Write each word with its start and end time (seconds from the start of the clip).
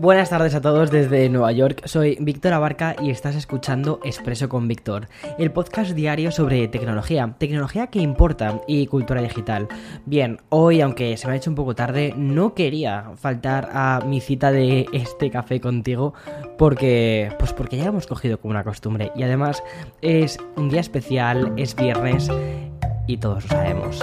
Buenas 0.00 0.30
tardes 0.30 0.54
a 0.54 0.62
todos 0.62 0.90
desde 0.90 1.28
Nueva 1.28 1.52
York. 1.52 1.82
Soy 1.84 2.16
Víctor 2.18 2.54
Abarca 2.54 2.96
y 3.02 3.10
estás 3.10 3.36
escuchando 3.36 4.00
Expreso 4.02 4.48
con 4.48 4.66
Víctor, 4.66 5.08
el 5.38 5.52
podcast 5.52 5.90
diario 5.90 6.32
sobre 6.32 6.66
tecnología, 6.68 7.34
tecnología 7.36 7.88
que 7.88 7.98
importa 7.98 8.62
y 8.66 8.86
cultura 8.86 9.20
digital. 9.20 9.68
Bien, 10.06 10.38
hoy, 10.48 10.80
aunque 10.80 11.18
se 11.18 11.26
me 11.26 11.34
ha 11.34 11.36
hecho 11.36 11.50
un 11.50 11.56
poco 11.56 11.74
tarde, 11.74 12.14
no 12.16 12.54
quería 12.54 13.10
faltar 13.16 13.68
a 13.74 14.00
mi 14.06 14.22
cita 14.22 14.50
de 14.50 14.86
este 14.94 15.30
café 15.30 15.60
contigo 15.60 16.14
porque 16.56 17.30
pues 17.38 17.52
porque 17.52 17.76
ya 17.76 17.84
hemos 17.84 18.06
cogido 18.06 18.40
como 18.40 18.52
una 18.52 18.64
costumbre 18.64 19.12
y 19.14 19.22
además 19.24 19.62
es 20.00 20.38
un 20.56 20.70
día 20.70 20.80
especial, 20.80 21.52
es 21.58 21.76
viernes 21.76 22.30
y 23.06 23.18
todos 23.18 23.42
lo 23.42 23.50
sabemos. 23.50 24.02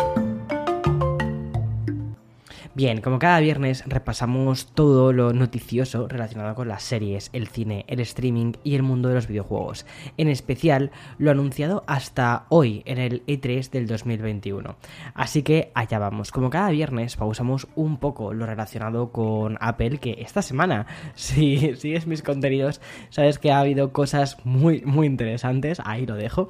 Bien, 2.77 3.01
como 3.01 3.17
cada 3.17 3.39
viernes 3.39 3.83
repasamos 3.87 4.67
todo 4.67 5.11
lo 5.11 5.33
noticioso 5.33 6.07
relacionado 6.07 6.53
con 6.53 6.67
las 6.67 6.83
series, 6.83 7.31
el 7.33 7.47
cine, 7.47 7.85
el 7.87 7.99
streaming 8.01 8.53
y 8.63 8.75
el 8.75 8.83
mundo 8.83 9.09
de 9.09 9.15
los 9.15 9.27
videojuegos. 9.27 9.87
En 10.17 10.27
especial 10.27 10.91
lo 11.17 11.31
anunciado 11.31 11.83
hasta 11.87 12.45
hoy 12.49 12.83
en 12.85 12.99
el 12.99 13.25
E3 13.25 13.71
del 13.71 13.87
2021. 13.87 14.75
Así 15.15 15.41
que 15.41 15.71
allá 15.73 15.97
vamos. 15.97 16.31
Como 16.31 16.51
cada 16.51 16.69
viernes 16.69 17.15
pausamos 17.15 17.67
un 17.73 17.97
poco 17.97 18.31
lo 18.31 18.45
relacionado 18.45 19.11
con 19.11 19.57
Apple, 19.59 19.97
que 19.97 20.17
esta 20.19 20.43
semana, 20.43 20.85
si 21.15 21.75
sigues 21.77 22.05
mis 22.05 22.21
contenidos, 22.21 22.79
sabes 23.09 23.39
que 23.39 23.51
ha 23.51 23.59
habido 23.59 23.91
cosas 23.91 24.37
muy, 24.45 24.83
muy 24.85 25.07
interesantes. 25.07 25.81
Ahí 25.83 26.05
lo 26.05 26.13
dejo. 26.13 26.49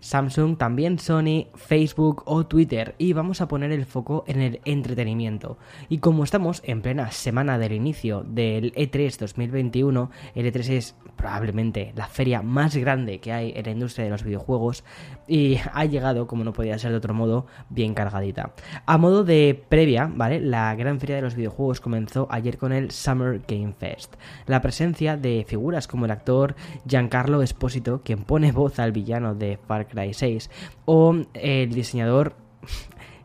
Samsung, 0.00 0.58
también 0.58 0.98
Sony, 0.98 1.46
Facebook 1.54 2.24
o 2.26 2.46
Twitter. 2.46 2.96
Y 2.98 3.12
vamos 3.12 3.40
a 3.40 3.46
poner 3.46 3.70
el 3.70 3.86
foco 3.86 4.24
en 4.26 4.40
el 4.40 4.60
entretenimiento. 4.64 5.56
Y 5.88 5.98
como 5.98 6.24
estamos 6.24 6.62
en 6.64 6.82
plena 6.82 7.10
semana 7.10 7.58
del 7.58 7.72
inicio 7.72 8.24
del 8.26 8.72
E3 8.74 9.18
2021, 9.18 10.10
el 10.34 10.52
E3 10.52 10.70
es 10.70 10.96
probablemente 11.16 11.92
la 11.96 12.06
feria 12.06 12.42
más 12.42 12.76
grande 12.76 13.18
que 13.18 13.32
hay 13.32 13.52
en 13.56 13.64
la 13.64 13.72
industria 13.72 14.04
de 14.04 14.10
los 14.10 14.22
videojuegos 14.22 14.84
y 15.26 15.58
ha 15.72 15.84
llegado, 15.84 16.26
como 16.26 16.44
no 16.44 16.52
podía 16.52 16.78
ser 16.78 16.92
de 16.92 16.96
otro 16.96 17.14
modo, 17.14 17.46
bien 17.68 17.94
cargadita. 17.94 18.52
A 18.86 18.98
modo 18.98 19.24
de 19.24 19.60
previa, 19.68 20.10
¿vale? 20.12 20.40
La 20.40 20.74
gran 20.74 21.00
feria 21.00 21.16
de 21.16 21.22
los 21.22 21.34
videojuegos 21.34 21.80
comenzó 21.80 22.28
ayer 22.30 22.56
con 22.56 22.72
el 22.72 22.90
Summer 22.90 23.42
Game 23.46 23.74
Fest. 23.78 24.14
La 24.46 24.60
presencia 24.60 25.16
de 25.16 25.44
figuras 25.46 25.88
como 25.88 26.04
el 26.04 26.10
actor 26.10 26.54
Giancarlo 26.86 27.42
Esposito, 27.42 28.02
quien 28.02 28.24
pone 28.24 28.52
voz 28.52 28.78
al 28.78 28.92
villano 28.92 29.34
de 29.34 29.58
Far 29.58 29.88
Cry 29.88 30.14
6, 30.14 30.50
o 30.84 31.16
el 31.34 31.72
diseñador 31.72 32.34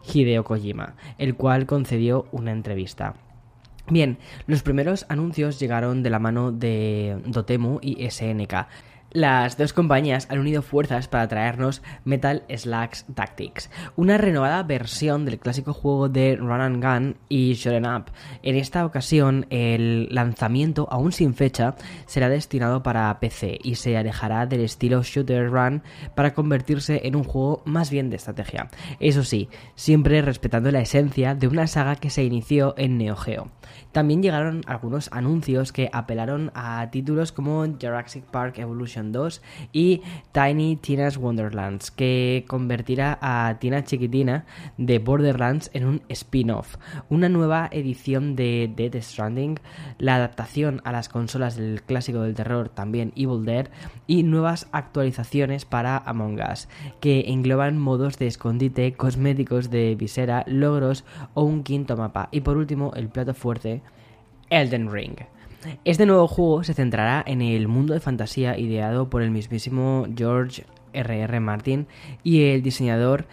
Hideo 0.03 0.43
Kojima, 0.43 0.95
el 1.17 1.35
cual 1.35 1.65
concedió 1.65 2.27
una 2.31 2.51
entrevista. 2.51 3.15
Bien, 3.89 4.17
los 4.47 4.63
primeros 4.63 5.05
anuncios 5.09 5.59
llegaron 5.59 6.03
de 6.03 6.09
la 6.09 6.19
mano 6.19 6.51
de 6.51 7.21
Dotemu 7.25 7.79
y 7.81 8.09
SNK. 8.09 8.67
Las 9.13 9.59
dos 9.59 9.73
compañías 9.73 10.25
han 10.31 10.39
unido 10.39 10.63
fuerzas 10.63 11.07
para 11.07 11.27
traernos 11.27 11.83
Metal 12.03 12.41
Slacks 12.49 13.05
Tactics, 13.13 13.69
una 13.95 14.17
renovada 14.17 14.63
versión 14.63 15.23
del 15.23 15.37
clásico 15.37 15.71
juego 15.71 16.09
de 16.09 16.35
Run 16.35 16.61
and 16.61 16.83
Gun 16.83 17.17
y 17.29 17.53
Shoot'em 17.53 17.85
Up. 17.85 18.05
En 18.41 18.55
esta 18.55 18.83
ocasión, 18.83 19.45
el 19.51 20.07
lanzamiento, 20.09 20.87
aún 20.89 21.11
sin 21.11 21.35
fecha, 21.35 21.75
será 22.07 22.27
destinado 22.27 22.81
para 22.81 23.19
PC 23.19 23.59
y 23.61 23.75
se 23.75 23.95
alejará 23.97 24.47
del 24.47 24.61
estilo 24.61 25.03
Shooter 25.03 25.47
Run 25.47 25.83
para 26.15 26.33
convertirse 26.33 27.01
en 27.03 27.15
un 27.15 27.23
juego 27.23 27.61
más 27.65 27.91
bien 27.91 28.09
de 28.09 28.15
estrategia. 28.15 28.69
Eso 28.99 29.23
sí, 29.23 29.47
siempre 29.75 30.23
respetando 30.23 30.71
la 30.71 30.81
esencia 30.81 31.35
de 31.35 31.47
una 31.47 31.67
saga 31.67 31.97
que 31.97 32.09
se 32.09 32.23
inició 32.23 32.73
en 32.77 32.97
Neo 32.97 33.15
Geo. 33.15 33.51
También 33.91 34.23
llegaron 34.23 34.63
algunos 34.65 35.07
anuncios 35.11 35.71
que 35.71 35.91
apelaron 35.93 36.51
a 36.55 36.89
títulos 36.89 37.31
como 37.31 37.63
Jurassic 37.79 38.23
Park 38.23 38.57
Evolution 38.57 39.02
2 39.11 39.41
y 39.71 40.01
Tiny 40.31 40.75
Tina's 40.77 41.17
Wonderlands, 41.17 41.91
que 41.91 42.45
convertirá 42.47 43.17
a 43.21 43.57
Tina 43.59 43.83
Chiquitina 43.83 44.45
de 44.77 44.99
Borderlands 44.99 45.69
en 45.73 45.85
un 45.85 46.01
spin-off, 46.09 46.77
una 47.09 47.29
nueva 47.29 47.69
edición 47.71 48.35
de 48.35 48.71
Dead 48.75 49.01
Stranding, 49.01 49.59
la 49.97 50.15
adaptación 50.15 50.81
a 50.83 50.91
las 50.91 51.09
consolas 51.09 51.55
del 51.55 51.81
clásico 51.83 52.21
del 52.21 52.35
terror, 52.35 52.69
también 52.69 53.11
Evil 53.15 53.45
Dead, 53.45 53.67
y 54.07 54.23
nuevas 54.23 54.67
actualizaciones 54.71 55.65
para 55.65 55.97
Among 55.97 56.39
Us, 56.51 56.67
que 56.99 57.25
engloban 57.27 57.77
modos 57.77 58.17
de 58.17 58.27
escondite, 58.27 58.93
cosméticos 58.93 59.69
de 59.69 59.95
visera, 59.95 60.43
logros 60.47 61.03
o 61.33 61.43
un 61.43 61.63
quinto 61.63 61.97
mapa. 61.97 62.29
Y 62.31 62.41
por 62.41 62.57
último, 62.57 62.91
el 62.95 63.09
plato 63.09 63.33
fuerte 63.33 63.81
Elden 64.49 64.91
Ring. 64.91 65.15
Este 65.85 66.05
nuevo 66.05 66.27
juego 66.27 66.63
se 66.63 66.73
centrará 66.73 67.23
en 67.25 67.41
el 67.41 67.67
mundo 67.67 67.93
de 67.93 67.99
fantasía 67.99 68.57
ideado 68.57 69.09
por 69.09 69.21
el 69.21 69.31
mismísimo 69.31 70.05
George 70.15 70.65
R.R. 70.93 71.39
Martin 71.39 71.87
y 72.23 72.43
el 72.45 72.61
diseñador 72.61 73.25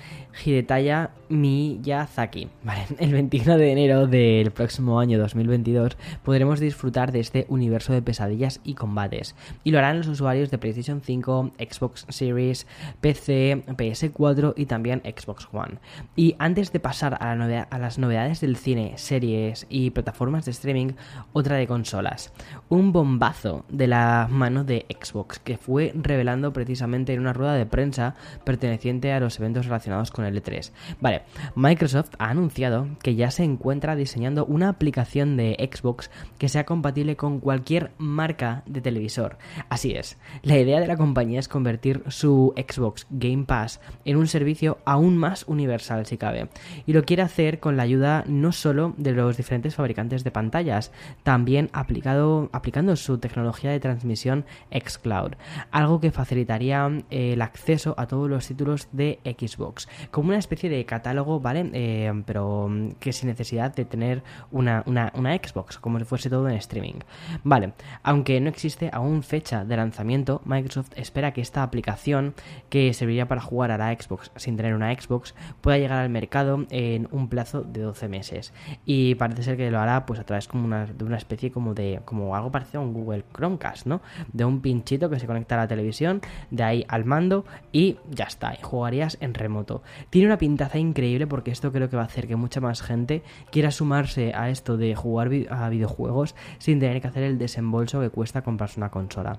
Hidetaya 0.45 1.11
Miyazaki. 1.29 2.49
El 2.99 3.13
21 3.13 3.57
de 3.57 3.73
enero 3.73 4.07
del 4.07 4.51
próximo 4.51 5.01
año 5.01 5.19
2022 5.19 5.97
podremos 6.25 6.61
disfrutar 6.61 7.13
de 7.13 7.21
este 7.21 7.47
universo 7.49 7.93
de 7.93 8.03
pesadillas 8.03 8.61
y 8.65 8.75
combates. 8.75 9.35
Y 9.65 9.71
lo 9.71 9.79
harán 9.79 9.99
los 9.99 10.09
usuarios 10.09 10.51
de 10.51 10.59
PlayStation 10.59 11.01
5, 11.01 11.53
Xbox 11.59 12.07
Series, 12.09 12.67
PC, 13.01 13.65
PS4 13.67 14.55
y 14.57 14.67
también 14.67 15.03
Xbox 15.05 15.49
One. 15.53 15.79
Y 16.17 16.37
antes 16.39 16.73
de 16.73 16.81
pasar 16.81 17.17
a, 17.21 17.35
la 17.35 17.63
a 17.63 17.79
las 17.79 17.99
novedades 17.99 18.41
del 18.41 18.57
cine, 18.57 18.95
series 18.97 19.67
y 19.69 19.91
plataformas 19.91 20.45
de 20.45 20.53
streaming, 20.53 20.93
otra 21.33 21.57
de 21.57 21.67
consolas. 21.67 22.33
Un 22.69 22.93
bombazo 22.93 23.65
de 23.69 23.87
la 23.87 24.29
mano 24.31 24.65
de 24.65 24.87
Xbox 24.89 25.39
que 25.39 25.59
fue 25.59 25.93
revelando 25.95 26.53
precisamente 26.53 27.13
en 27.13 27.21
una 27.21 27.33
rueda 27.33 27.50
de 27.55 27.67
prensa 27.67 28.15
perteneciente 28.45 29.13
a 29.13 29.21
los 29.21 29.39
eventos 29.39 29.67
relacionados 29.67 30.11
con 30.11 30.25
el 30.25 30.43
E3. 30.43 30.73
Vale, 31.01 31.23
Microsoft 31.55 32.11
ha 32.19 32.31
anunciado 32.31 32.89
que 33.03 33.15
ya 33.15 33.31
se 33.31 33.45
encuentra 33.45 33.97
diseñando 33.97 34.45
una 34.45 34.69
aplicación 34.69 35.37
de 35.37 35.57
Xbox 35.73 36.11
que 36.39 36.49
sea 36.49 36.65
compatible 36.65 37.17
con 37.17 37.41
cualquier 37.41 37.93
marca 37.99 38.63
de 38.67 38.81
televisor. 38.81 39.39
Así 39.69 39.93
es, 39.93 40.19
la 40.43 40.59
idea 40.59 40.81
de 40.81 40.87
la 40.87 40.97
compañía 40.97 41.41
es 41.41 41.49
convertir 41.49 42.03
su 42.09 42.55
Xbox 42.57 43.07
Game 43.11 43.45
Pass 43.45 43.81
en 44.05 44.17
un 44.17 44.27
servicio 44.27 44.79
aún 44.85 45.17
más 45.17 45.45
universal 45.47 46.07
si 46.07 46.17
cabe. 46.17 46.49
Y 46.87 46.93
lo 46.93 47.05
quiere 47.05 47.23
hacer 47.23 47.61
con 47.61 47.77
la 47.77 47.83
ayuda 47.83 48.25
no 48.27 48.53
solo 48.53 48.95
de 48.97 49.13
los 49.13 49.37
diferentes 49.37 49.75
fabricantes 49.75 50.25
de 50.25 50.31
pantallas, 50.31 50.93
también 51.23 51.71
aplicado, 51.73 52.49
aplicando 52.53 52.97
su 52.97 53.19
tecnología 53.19 53.71
de 53.71 53.81
transmisión 53.81 54.45
xCloud, 54.73 55.33
algo 55.71 56.01
que 56.01 56.11
facilitaría 56.11 56.91
eh, 57.11 57.35
el 57.41 57.43
acceso 57.43 57.95
a 57.97 58.07
todos 58.07 58.29
los 58.29 58.47
títulos 58.47 58.89
de 58.93 59.19
Xbox, 59.25 59.89
como 60.11 60.29
una 60.29 60.39
especie 60.39 60.69
de 60.69 60.85
catálogo, 60.85 61.41
¿vale? 61.41 61.71
Eh, 61.73 62.13
pero 62.27 62.69
mm, 62.69 62.93
que 63.01 63.13
sin 63.13 63.31
necesidad 63.31 63.75
de 63.75 63.87
tener 63.87 64.23
una, 64.51 64.85
una, 64.87 65.11
Xbox, 65.11 65.79
como 65.79 65.99
si 65.99 66.05
fuese 66.05 66.29
todo 66.29 66.49
en 66.49 66.57
streaming. 66.57 67.01
Vale, 67.43 67.73
aunque 68.03 68.41
no 68.41 68.51
existe 68.51 68.91
aún 68.93 69.23
fecha 69.23 69.65
de 69.65 69.77
lanzamiento, 69.77 70.43
Microsoft 70.45 70.91
espera 70.97 71.33
que 71.33 71.41
esta 71.41 71.63
aplicación, 71.63 72.35
que 72.69 72.93
serviría 72.93 73.27
para 73.27 73.41
jugar 73.41 73.71
a 73.71 73.79
la 73.79 73.95
Xbox 73.95 74.31
sin 74.37 74.57
tener 74.57 74.75
una 74.75 74.93
Xbox, 74.93 75.35
pueda 75.63 75.79
llegar 75.79 76.01
al 76.01 76.11
mercado 76.11 76.67
en 76.71 77.09
un 77.11 77.29
plazo 77.29 77.63
de 77.63 77.81
12 77.81 78.09
meses. 78.09 78.53
Y 78.85 79.15
parece 79.15 79.43
ser 79.43 79.57
que 79.57 79.71
lo 79.71 79.81
hará 79.81 80.05
pues 80.05 80.21
a 80.21 80.25
través 80.25 80.47
como 80.47 80.67
una, 80.67 80.85
de 80.87 81.05
una 81.05 81.17
especie 81.17 81.51
como 81.51 81.73
de 81.73 82.01
como 82.05 82.37
algo 82.37 82.51
parecido 82.51 82.83
a 82.83 82.85
un 82.85 82.93
Google 82.93 83.25
Chromecast, 83.35 83.87
¿no? 83.87 84.03
De 84.33 84.45
un 84.45 84.61
pinchito 84.61 85.09
que 85.09 85.19
se 85.19 85.27
conecta 85.27 85.55
a 85.55 85.59
la 85.59 85.69
televisión, 85.69 86.21
de 86.51 86.63
ahí 86.63 86.85
al 86.89 87.05
mando 87.07 87.30
y 87.73 87.97
ya 88.11 88.25
está, 88.25 88.57
jugarías 88.63 89.17
en 89.21 89.35
remoto. 89.35 89.83
Tiene 90.11 90.27
una 90.29 90.39
pintaza 90.39 90.79
increíble 90.79 91.27
porque 91.27 91.51
esto 91.51 91.73
creo 91.73 91.89
que 91.89 91.97
va 91.97 92.03
a 92.03 92.07
hacer 92.07 92.27
que 92.27 92.37
mucha 92.37 92.61
más 92.61 92.83
gente 92.83 93.23
quiera 93.51 93.71
sumarse 93.71 94.33
a 94.35 94.51
esto 94.51 94.77
de 94.77 94.95
jugar 94.95 95.31
a 95.51 95.69
videojuegos 95.69 96.35
sin 96.59 96.81
tener 96.81 97.01
que 97.01 97.09
hacer 97.09 97.23
el 97.23 97.39
desembolso 97.39 98.01
que 98.01 98.11
cuesta 98.11 98.43
comprarse 98.43 98.81
una 98.81 98.91
consola. 98.91 99.37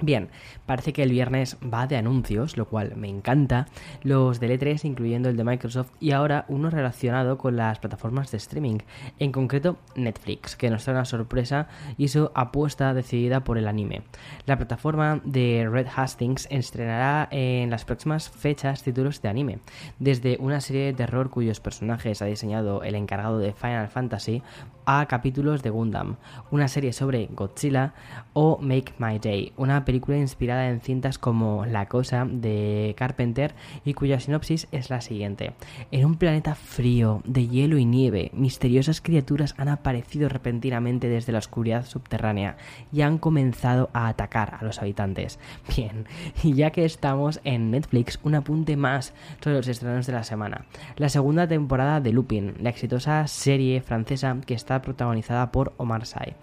Bien, 0.00 0.28
parece 0.64 0.92
que 0.92 1.02
el 1.02 1.10
viernes 1.10 1.56
va 1.62 1.88
de 1.88 1.96
anuncios, 1.96 2.56
lo 2.56 2.66
cual 2.66 2.94
me 2.94 3.08
encanta, 3.08 3.66
los 4.04 4.38
de 4.38 4.58
E3 4.58 4.84
incluyendo 4.84 5.28
el 5.28 5.36
de 5.36 5.42
Microsoft 5.42 5.90
y 5.98 6.12
ahora 6.12 6.44
uno 6.48 6.70
relacionado 6.70 7.36
con 7.36 7.56
las 7.56 7.80
plataformas 7.80 8.30
de 8.30 8.36
streaming, 8.36 8.78
en 9.18 9.32
concreto 9.32 9.76
Netflix, 9.96 10.54
que 10.54 10.70
nos 10.70 10.84
trae 10.84 10.94
una 10.94 11.04
sorpresa 11.04 11.66
y 11.96 12.08
su 12.08 12.30
apuesta 12.34 12.94
decidida 12.94 13.42
por 13.42 13.58
el 13.58 13.66
anime. 13.66 14.02
La 14.46 14.56
plataforma 14.56 15.20
de 15.24 15.68
Red 15.68 15.88
Hastings 15.94 16.46
estrenará 16.48 17.26
en 17.32 17.70
las 17.70 17.84
próximas 17.84 18.30
fechas 18.30 18.84
títulos 18.84 19.20
de 19.20 19.28
anime, 19.28 19.58
desde 19.98 20.36
una 20.38 20.60
serie 20.60 20.86
de 20.86 20.92
terror 20.92 21.30
cuyos 21.30 21.58
personajes 21.58 22.22
ha 22.22 22.26
diseñado 22.26 22.84
el 22.84 22.94
encargado 22.94 23.40
de 23.40 23.52
Final 23.52 23.88
Fantasy 23.88 24.42
a 24.86 25.06
capítulos 25.06 25.62
de 25.62 25.70
Gundam, 25.70 26.16
una 26.50 26.68
serie 26.68 26.92
sobre 26.92 27.26
Godzilla 27.26 27.92
o 28.32 28.58
Make 28.62 28.94
My 28.98 29.18
Day, 29.18 29.52
una 29.56 29.84
película 29.88 30.18
inspirada 30.18 30.68
en 30.68 30.82
cintas 30.82 31.16
como 31.16 31.64
La 31.64 31.86
Cosa 31.86 32.26
de 32.30 32.94
Carpenter 32.98 33.54
y 33.86 33.94
cuya 33.94 34.20
sinopsis 34.20 34.68
es 34.70 34.90
la 34.90 35.00
siguiente. 35.00 35.54
En 35.90 36.04
un 36.04 36.16
planeta 36.16 36.54
frío, 36.54 37.22
de 37.24 37.48
hielo 37.48 37.78
y 37.78 37.86
nieve, 37.86 38.30
misteriosas 38.34 39.00
criaturas 39.00 39.54
han 39.56 39.70
aparecido 39.70 40.28
repentinamente 40.28 41.08
desde 41.08 41.32
la 41.32 41.38
oscuridad 41.38 41.86
subterránea 41.86 42.58
y 42.92 43.00
han 43.00 43.16
comenzado 43.16 43.88
a 43.94 44.08
atacar 44.08 44.58
a 44.60 44.62
los 44.62 44.78
habitantes. 44.82 45.38
Bien, 45.74 46.04
y 46.42 46.52
ya 46.52 46.70
que 46.70 46.84
estamos 46.84 47.40
en 47.44 47.70
Netflix, 47.70 48.20
un 48.22 48.34
apunte 48.34 48.76
más 48.76 49.14
sobre 49.42 49.56
los 49.56 49.68
estrenos 49.68 50.06
de 50.06 50.12
la 50.12 50.22
semana. 50.22 50.66
La 50.96 51.08
segunda 51.08 51.48
temporada 51.48 52.02
de 52.02 52.12
Lupin, 52.12 52.56
la 52.60 52.68
exitosa 52.68 53.26
serie 53.26 53.80
francesa 53.80 54.36
que 54.44 54.52
está 54.52 54.82
protagonizada 54.82 55.50
por 55.50 55.72
Omar 55.78 56.04
Sy. 56.04 56.34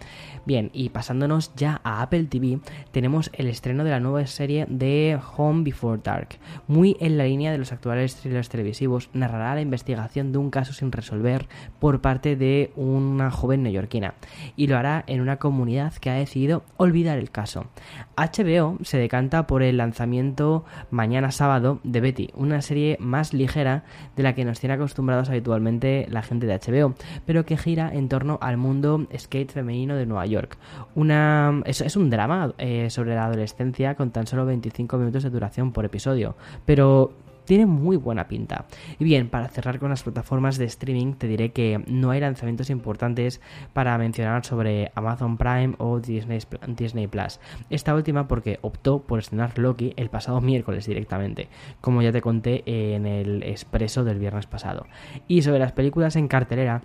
Bien, 0.47 0.71
y 0.73 0.89
pasándonos 0.89 1.53
ya 1.55 1.79
a 1.83 2.01
Apple 2.01 2.23
TV, 2.23 2.59
tenemos 2.91 3.29
el 3.37 3.47
estreno 3.47 3.83
de 3.83 3.91
la 3.91 3.99
nueva 3.99 4.25
serie 4.27 4.65
de 4.69 5.19
Home 5.37 5.63
Before 5.63 6.01
Dark. 6.03 6.37
Muy 6.67 6.97
en 6.99 7.17
la 7.17 7.25
línea 7.25 7.51
de 7.51 7.57
los 7.57 7.71
actuales 7.71 8.15
thrillers 8.15 8.49
televisivos, 8.49 9.09
narrará 9.13 9.55
la 9.55 9.61
investigación 9.61 10.31
de 10.31 10.37
un 10.37 10.49
caso 10.49 10.73
sin 10.73 10.91
resolver 10.91 11.47
por 11.79 12.01
parte 12.01 12.35
de 12.35 12.71
una 12.75 13.31
joven 13.31 13.63
neoyorquina 13.63 14.15
y 14.55 14.67
lo 14.67 14.77
hará 14.77 15.03
en 15.07 15.21
una 15.21 15.37
comunidad 15.37 15.93
que 15.93 16.09
ha 16.09 16.15
decidido 16.15 16.63
olvidar 16.77 17.17
el 17.17 17.31
caso. 17.31 17.65
HBO 18.17 18.77
se 18.83 18.97
decanta 18.97 19.47
por 19.47 19.63
el 19.63 19.77
lanzamiento 19.77 20.65
mañana 20.91 21.31
sábado 21.31 21.79
de 21.83 22.01
Betty, 22.01 22.29
una 22.33 22.61
serie 22.61 22.97
más 22.99 23.33
ligera 23.33 23.83
de 24.15 24.23
la 24.23 24.33
que 24.35 24.45
nos 24.45 24.59
tiene 24.59 24.75
acostumbrados 24.75 25.29
habitualmente 25.29 26.07
la 26.09 26.21
gente 26.21 26.47
de 26.47 26.59
HBO, 26.59 26.95
pero 27.25 27.45
que 27.45 27.57
gira 27.57 27.91
en 27.93 28.09
torno 28.09 28.39
al 28.41 28.57
mundo 28.57 29.07
skate 29.17 29.51
femenino 29.51 29.95
de 29.95 30.05
Nueva 30.05 30.25
York. 30.25 30.57
Una, 30.95 31.61
es, 31.65 31.95
un 31.95 32.09
drama 32.09 32.53
eh, 32.57 32.89
sobre 32.89 33.15
la 33.15 33.24
adolescencia 33.25 33.95
con 33.95 34.11
tan 34.11 34.27
solo 34.27 34.45
25 34.45 34.97
minutos 34.97 35.23
de 35.23 35.29
duración 35.29 35.71
por 35.71 35.85
episodio, 35.85 36.35
pero 36.65 37.13
tiene 37.45 37.65
muy 37.65 37.95
buena 37.95 38.27
pinta. 38.27 38.65
Y 38.99 39.03
bien, 39.03 39.29
para 39.29 39.47
cerrar 39.47 39.79
con 39.79 39.89
las 39.89 40.03
plataformas 40.03 40.57
de 40.57 40.65
streaming, 40.65 41.13
te 41.13 41.27
diré 41.27 41.51
que 41.51 41.83
no 41.87 42.11
hay 42.11 42.19
lanzamientos 42.19 42.69
importantes 42.69 43.39
para 43.73 43.97
mencionar 43.97 44.43
sobre 44.45 44.91
Amazon 44.95 45.37
Prime 45.37 45.75
o 45.77 45.99
Disney, 45.99 46.39
Disney 46.67 47.07
Plus. 47.07 47.39
Esta 47.69 47.95
última 47.95 48.27
porque 48.27 48.59
optó 48.61 48.99
por 49.03 49.19
estrenar 49.19 49.57
Loki 49.57 49.93
el 49.95 50.09
pasado 50.09 50.41
miércoles 50.41 50.85
directamente, 50.87 51.47
como 51.81 52.01
ya 52.01 52.11
te 52.11 52.21
conté 52.21 52.63
en 52.65 53.05
el 53.05 53.43
expreso 53.43 54.03
del 54.03 54.19
viernes 54.19 54.47
pasado. 54.47 54.85
Y 55.27 55.43
sobre 55.43 55.59
las 55.59 55.71
películas 55.71 56.15
en 56.15 56.27
cartelera, 56.27 56.81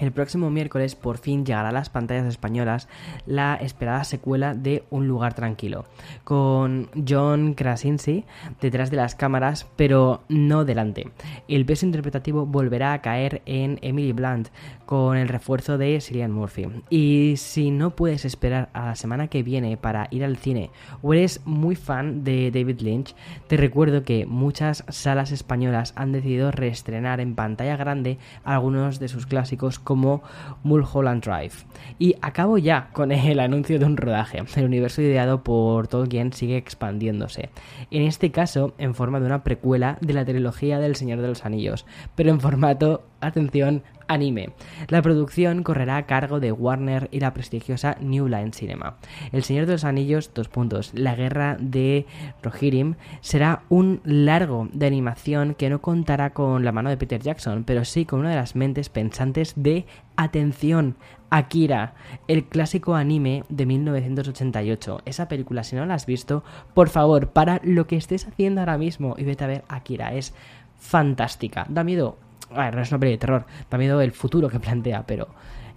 el 0.00 0.12
próximo 0.12 0.50
miércoles 0.50 0.94
por 0.94 1.18
fin 1.18 1.44
llegará 1.44 1.68
a 1.68 1.72
las 1.72 1.90
pantallas 1.90 2.26
españolas 2.26 2.88
la 3.26 3.54
esperada 3.54 4.04
secuela 4.04 4.54
de 4.54 4.84
Un 4.90 5.06
lugar 5.06 5.34
tranquilo, 5.34 5.84
con 6.24 6.88
John 7.08 7.54
Krasinski 7.54 8.24
detrás 8.60 8.90
de 8.90 8.96
las 8.96 9.14
cámaras, 9.14 9.66
pero 9.76 10.22
no 10.28 10.64
delante. 10.64 11.10
El 11.48 11.66
peso 11.66 11.86
interpretativo 11.86 12.46
volverá 12.46 12.92
a 12.92 13.02
caer 13.02 13.42
en 13.46 13.78
Emily 13.82 14.12
Blunt 14.12 14.48
con 14.86 15.16
el 15.16 15.28
refuerzo 15.28 15.78
de 15.78 16.00
Cillian 16.00 16.32
Murphy. 16.32 16.66
Y 16.90 17.34
si 17.36 17.70
no 17.70 17.94
puedes 17.94 18.24
esperar 18.24 18.70
a 18.72 18.86
la 18.86 18.96
semana 18.96 19.28
que 19.28 19.42
viene 19.42 19.76
para 19.76 20.08
ir 20.10 20.24
al 20.24 20.36
cine 20.36 20.70
o 21.02 21.14
eres 21.14 21.42
muy 21.44 21.76
fan 21.76 22.24
de 22.24 22.50
David 22.50 22.80
Lynch, 22.80 23.14
te 23.46 23.56
recuerdo 23.56 24.02
que 24.02 24.26
muchas 24.26 24.84
salas 24.88 25.30
españolas 25.30 25.92
han 25.96 26.12
decidido 26.12 26.50
reestrenar 26.50 27.20
en 27.20 27.34
pantalla 27.34 27.76
grande 27.76 28.18
algunos 28.42 28.98
de 28.98 29.08
sus 29.08 29.26
clásicos 29.26 29.78
como 29.90 30.22
Mulholland 30.62 31.24
Drive. 31.24 31.66
Y 31.98 32.14
acabo 32.22 32.58
ya 32.58 32.90
con 32.92 33.10
el 33.10 33.40
anuncio 33.40 33.80
de 33.80 33.86
un 33.86 33.96
rodaje. 33.96 34.40
El 34.54 34.64
universo 34.66 35.02
ideado 35.02 35.42
por 35.42 35.88
Tolkien 35.88 36.32
sigue 36.32 36.56
expandiéndose. 36.56 37.50
En 37.90 38.02
este 38.02 38.30
caso, 38.30 38.72
en 38.78 38.94
forma 38.94 39.18
de 39.18 39.26
una 39.26 39.42
precuela 39.42 39.98
de 40.00 40.12
la 40.12 40.24
trilogía 40.24 40.78
del 40.78 40.94
Señor 40.94 41.20
de 41.20 41.26
los 41.26 41.44
Anillos, 41.44 41.86
pero 42.14 42.30
en 42.30 42.38
formato, 42.38 43.02
atención, 43.20 43.82
anime. 44.10 44.50
La 44.88 45.02
producción 45.02 45.62
correrá 45.62 45.96
a 45.96 46.06
cargo 46.06 46.40
de 46.40 46.52
Warner 46.52 47.08
y 47.12 47.20
la 47.20 47.32
prestigiosa 47.32 47.96
New 48.00 48.26
Line 48.26 48.52
Cinema. 48.52 48.96
El 49.32 49.44
Señor 49.44 49.66
de 49.66 49.72
los 49.72 49.84
Anillos, 49.84 50.32
dos 50.34 50.48
puntos, 50.48 50.90
la 50.94 51.14
guerra 51.14 51.56
de 51.60 52.06
Rohirrim, 52.42 52.96
será 53.20 53.62
un 53.68 54.00
largo 54.04 54.68
de 54.72 54.86
animación 54.86 55.54
que 55.54 55.70
no 55.70 55.80
contará 55.80 56.30
con 56.30 56.64
la 56.64 56.72
mano 56.72 56.90
de 56.90 56.96
Peter 56.96 57.22
Jackson, 57.22 57.64
pero 57.64 57.84
sí 57.84 58.04
con 58.04 58.20
una 58.20 58.30
de 58.30 58.36
las 58.36 58.56
mentes 58.56 58.88
pensantes 58.88 59.54
de 59.56 59.86
Atención, 60.16 60.96
Akira, 61.30 61.94
el 62.26 62.44
clásico 62.44 62.96
anime 62.96 63.44
de 63.48 63.64
1988. 63.64 65.02
Esa 65.04 65.28
película, 65.28 65.62
si 65.62 65.76
no 65.76 65.86
la 65.86 65.94
has 65.94 66.04
visto, 66.04 66.42
por 66.74 66.88
favor, 66.88 67.28
para 67.28 67.60
lo 67.62 67.86
que 67.86 67.96
estés 67.96 68.26
haciendo 68.26 68.60
ahora 68.60 68.76
mismo 68.76 69.14
y 69.16 69.24
vete 69.24 69.44
a 69.44 69.46
ver 69.46 69.64
Akira. 69.68 70.12
Es 70.12 70.34
fantástica. 70.78 71.64
Da 71.68 71.84
miedo 71.84 72.18
a 72.52 72.64
ver, 72.64 72.74
no 72.74 72.82
es 72.82 72.90
una 72.90 73.00
peli 73.00 73.12
de 73.12 73.18
terror, 73.18 73.46
da 73.70 73.78
miedo 73.78 74.00
el 74.00 74.12
futuro 74.12 74.48
que 74.48 74.60
plantea, 74.60 75.04
pero 75.06 75.28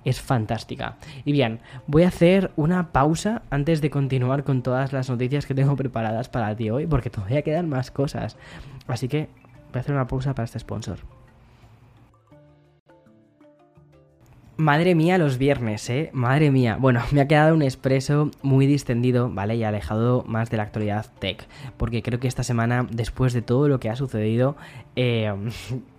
es 0.06 0.22
fantástica. 0.22 0.98
Y 1.25 1.31
bien, 1.31 1.60
voy 1.88 2.04
a 2.04 2.10
hacer 2.10 2.52
una 2.56 2.92
pausa 2.92 3.44
antes 3.50 3.81
de 3.81 3.90
continuar 3.90 4.44
con 4.44 4.62
todas 4.62 4.94
las 4.94 5.10
noticias 5.10 5.46
que 5.46 5.56
tengo 5.56 5.75
preparadas 5.75 6.30
para 6.30 6.56
ti 6.56 6.70
hoy, 6.70 6.88
porque 6.88 7.10
todavía 7.10 7.42
quedan 7.42 7.70
más 7.70 7.92
cosas. 7.92 8.38
Así 8.88 9.08
que 9.08 9.30
voy 9.72 9.78
a 9.78 9.80
hacer 9.80 9.96
una 9.96 10.08
pausa 10.08 10.34
para 10.36 10.46
este 10.46 10.60
sponsor. 10.60 11.00
Madre 14.56 14.94
mía 14.94 15.18
los 15.18 15.40
viernes, 15.40 15.90
¿eh? 15.90 16.12
Madre 16.14 16.52
mía. 16.52 16.78
Bueno, 16.80 17.02
me 17.12 17.22
ha 17.22 17.28
quedado 17.28 17.56
un 17.56 17.64
expreso 17.64 18.30
muy 18.44 18.68
distendido, 18.68 19.30
¿vale? 19.31 19.56
Y 19.56 19.64
alejado 19.64 20.24
más 20.28 20.52
de 20.52 20.58
la 20.58 20.64
actualidad 20.64 21.08
tech. 21.18 21.48
Porque 21.76 22.04
creo 22.04 22.19
que 22.19 22.28
esta 22.28 22.44
semana, 22.44 22.88
después 22.92 23.34
de 23.34 23.42
todo 23.42 23.68
lo 23.68 23.80
que 23.80 23.90
ha 23.90 23.96
sucedido, 23.96 24.56
eh, 24.96 25.34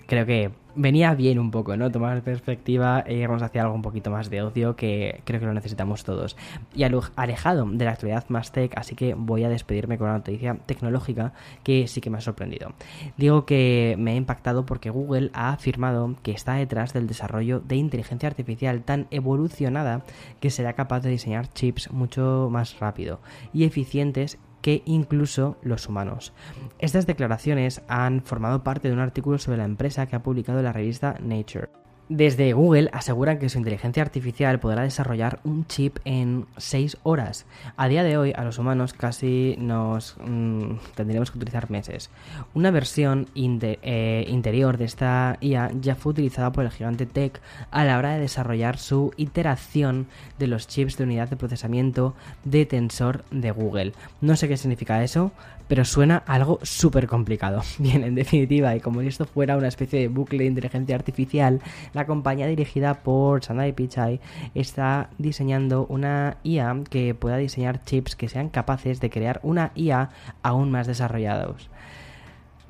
creo 0.07 0.27
que 0.27 0.51
venía 0.77 1.15
bien 1.15 1.39
un 1.39 1.51
poco, 1.51 1.77
¿no? 1.77 1.91
Tomar 1.91 2.23
perspectiva 2.23 3.05
e 3.07 3.15
irnos 3.15 3.43
hacia 3.43 3.63
algo 3.63 3.75
un 3.75 3.83
poquito 3.83 4.11
más 4.11 4.31
de 4.31 4.43
ocio 4.43 4.77
que 4.77 5.21
creo 5.25 5.41
que 5.41 5.47
lo 5.47 5.55
necesitamos 5.55 6.05
todos. 6.05 6.37
Y 6.75 6.83
alejado 6.83 7.67
de 7.67 7.85
la 7.85 7.93
actualidad 7.93 8.25
más 8.29 8.53
tech, 8.53 8.77
así 8.77 8.95
que 8.95 9.15
voy 9.15 9.45
a 9.45 9.49
despedirme 9.49 9.99
con 9.99 10.09
una 10.09 10.19
noticia 10.19 10.57
tecnológica 10.67 11.33
que 11.63 11.87
sí 11.87 12.01
que 12.01 12.11
me 12.11 12.19
ha 12.19 12.21
sorprendido. 12.21 12.73
Digo 13.17 13.47
que 13.47 13.97
me 13.99 14.13
ha 14.13 14.17
impactado 14.17 14.67
porque 14.67 14.91
Google 14.91 15.31
ha 15.33 15.53
afirmado 15.53 16.17
que 16.23 16.33
está 16.33 16.55
detrás 16.55 16.93
del 16.93 17.07
desarrollo 17.07 17.61
de 17.61 17.77
inteligencia 17.77 18.29
artificial 18.29 18.83
tan 18.83 19.07
evolucionada 19.11 20.05
que 20.41 20.51
será 20.51 20.73
capaz 20.75 21.01
de 21.01 21.11
diseñar 21.11 21.49
chips 21.53 21.91
mucho 21.91 22.49
más 22.51 22.79
rápido 22.79 23.21
y 23.53 23.65
eficientes 23.65 24.39
que 24.65 24.81
incluso 24.87 25.59
los 25.61 25.91
humanos. 25.91 26.33
Estas 26.79 27.07
declaraciones 27.07 27.83
han 27.87 28.23
formado 28.23 28.65
parte 28.65 28.89
de 28.89 28.95
un 28.95 29.01
artículo 29.01 29.37
sobre 29.37 29.59
la 29.59 29.67
empresa 29.67 30.07
que 30.07 30.17
ha 30.17 30.23
publicado 30.23 30.63
la 30.63 30.73
revista 30.73 31.19
Nature. 31.21 31.84
Desde 32.11 32.53
Google 32.53 32.91
aseguran 32.93 33.39
que 33.39 33.49
su 33.49 33.57
inteligencia 33.57 34.03
artificial 34.03 34.61
podrá 34.61 34.83
desarrollar 34.83 35.41
un 35.43 35.67
chip 35.67 35.97
en 36.05 36.45
6 36.59 36.99
horas. 37.03 37.47
A 37.79 37.89
día 37.89 38.03
de 38.03 38.19
hoy, 38.19 38.35
a 38.37 38.45
los 38.45 38.59
humanos 38.59 38.93
casi 38.93 39.57
nos 39.59 40.17
mm, 40.23 40.75
tendríamos 40.95 41.31
que 41.31 41.39
utilizar 41.39 41.71
meses. 41.71 42.11
Una 42.53 42.71
versión 42.71 43.29
eh, 43.35 44.27
interior 44.29 44.77
de 44.77 44.85
esta 44.85 45.39
IA 45.41 45.71
ya 45.81 45.95
fue 45.95 46.11
utilizada 46.11 46.53
por 46.53 46.67
el 46.67 46.71
gigante 46.71 47.07
Tech 47.07 47.41
a 47.71 47.85
la 47.85 47.97
hora 47.97 48.13
de 48.13 48.21
desarrollar 48.21 48.77
su 48.77 49.13
iteración 49.17 50.07
de 50.39 50.47
los 50.47 50.69
chips 50.69 50.99
de 50.99 51.05
unidad 51.05 51.31
de 51.31 51.37
procesamiento 51.37 52.15
de 52.45 52.67
tensor 52.67 53.25
de 53.31 53.51
Google. 53.51 53.95
No 54.21 54.37
sé 54.37 54.47
qué 54.47 54.59
significa 54.59 55.03
eso, 55.03 55.33
pero 55.69 55.85
suena 55.85 56.19
algo 56.27 56.59
súper 56.63 57.07
complicado. 57.07 57.63
Bien, 57.79 58.05
en 58.05 58.15
definitiva, 58.15 58.75
y 58.77 58.81
como 58.81 59.01
si 59.01 59.09
esto 59.09 59.25
fuera 59.25 59.57
una 59.57 59.69
especie 59.69 60.01
de 60.01 60.09
bucle 60.09 60.39
de 60.39 60.47
inteligencia 60.47 60.95
artificial, 60.95 61.61
la 61.93 62.07
compañía 62.07 62.47
dirigida 62.47 63.03
por 63.03 63.45
Sandai 63.45 63.73
Pichai 63.73 64.21
está 64.55 65.11
diseñando 65.19 65.87
una 65.89 66.39
IA 66.43 66.83
que 66.89 67.15
pueda 67.15 67.37
diseñar 67.37 67.83
chips 67.85 68.17
que 68.17 68.29
sean 68.29 68.49
capaces 68.49 69.01
de 69.01 69.11
crear 69.11 69.41
una 69.43 69.73
IA 69.75 70.11
aún 70.43 70.71
más 70.71 70.87
desarrollados. 70.87 71.71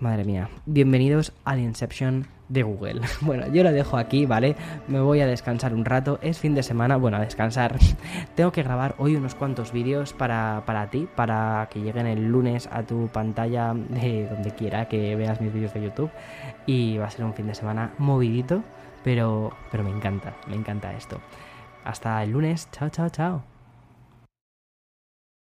Madre 0.00 0.24
mía, 0.24 0.48
bienvenidos 0.66 1.32
al 1.44 1.60
Inception 1.60 2.33
de 2.48 2.62
Google. 2.62 3.00
Bueno, 3.20 3.46
yo 3.48 3.62
lo 3.62 3.72
dejo 3.72 3.96
aquí, 3.96 4.26
¿vale? 4.26 4.54
Me 4.86 5.00
voy 5.00 5.20
a 5.20 5.26
descansar 5.26 5.72
un 5.72 5.84
rato. 5.84 6.18
Es 6.20 6.38
fin 6.38 6.54
de 6.54 6.62
semana, 6.62 6.96
bueno, 6.96 7.16
a 7.16 7.20
descansar. 7.20 7.78
Tengo 8.34 8.52
que 8.52 8.62
grabar 8.62 8.94
hoy 8.98 9.16
unos 9.16 9.34
cuantos 9.34 9.72
vídeos 9.72 10.12
para, 10.12 10.62
para 10.66 10.90
ti, 10.90 11.08
para 11.14 11.68
que 11.70 11.80
lleguen 11.80 12.06
el 12.06 12.28
lunes 12.28 12.68
a 12.70 12.82
tu 12.82 13.08
pantalla 13.08 13.72
de 13.74 14.28
donde 14.28 14.50
quiera 14.50 14.88
que 14.88 15.16
veas 15.16 15.40
mis 15.40 15.52
vídeos 15.52 15.72
de 15.74 15.82
YouTube. 15.82 16.10
Y 16.66 16.98
va 16.98 17.06
a 17.06 17.10
ser 17.10 17.24
un 17.24 17.34
fin 17.34 17.46
de 17.46 17.54
semana 17.54 17.92
movidito, 17.98 18.62
pero, 19.02 19.52
pero 19.70 19.84
me 19.84 19.90
encanta, 19.90 20.34
me 20.46 20.56
encanta 20.56 20.92
esto. 20.94 21.20
Hasta 21.84 22.22
el 22.22 22.30
lunes, 22.30 22.68
chao, 22.72 22.88
chao, 22.88 23.08
chao. 23.08 23.53